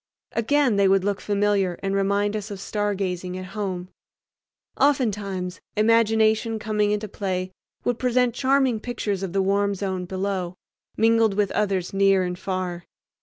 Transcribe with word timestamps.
Again 0.31 0.77
they 0.77 0.87
would 0.87 1.03
look 1.03 1.21
familiar 1.21 1.77
and 1.83 1.93
remind 1.93 2.35
us 2.35 2.49
of 2.49 2.57
stargazing 2.59 3.37
at 3.37 3.45
home. 3.53 3.89
Oftentimes 4.79 5.61
imagination 5.77 6.57
coming 6.57 6.89
into 6.89 7.07
play 7.07 7.51
would 7.83 7.99
present 7.99 8.33
charming 8.33 8.79
pictures 8.79 9.21
of 9.21 9.31
the 9.31 9.43
warm 9.43 9.75
zone 9.75 10.05
below, 10.05 10.55
mingled 10.97 11.35
with 11.35 11.51
others 11.51 11.93
near 11.93 12.23
and 12.23 12.39
far. 12.39 12.85